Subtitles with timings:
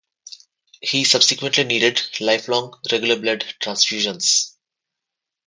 [0.81, 4.55] He subsequently needed lifelong regular blood transfusions.